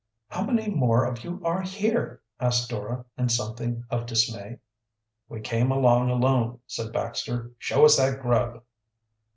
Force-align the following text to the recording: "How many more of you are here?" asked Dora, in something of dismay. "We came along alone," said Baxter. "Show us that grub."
"How 0.29 0.41
many 0.43 0.67
more 0.67 1.05
of 1.05 1.23
you 1.23 1.39
are 1.45 1.61
here?" 1.61 2.23
asked 2.39 2.71
Dora, 2.71 3.05
in 3.19 3.29
something 3.29 3.83
of 3.91 4.07
dismay. 4.07 4.57
"We 5.29 5.41
came 5.41 5.69
along 5.71 6.09
alone," 6.09 6.59
said 6.65 6.91
Baxter. 6.91 7.51
"Show 7.59 7.85
us 7.85 7.97
that 7.97 8.19
grub." 8.19 8.63